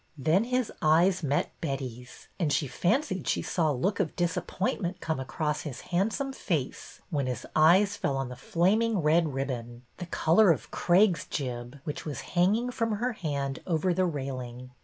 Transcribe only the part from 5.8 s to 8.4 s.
handsome face when his eyes fell on the